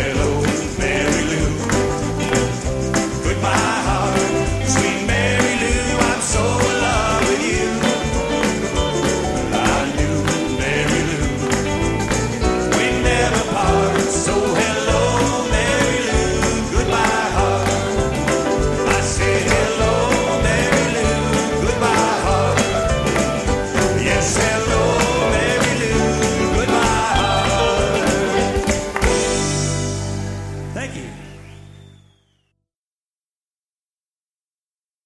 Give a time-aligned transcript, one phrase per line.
[0.00, 0.37] Hello.